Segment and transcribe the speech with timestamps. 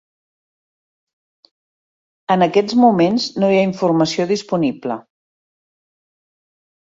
[2.35, 4.97] En aquests moments no hi ha informació disponible.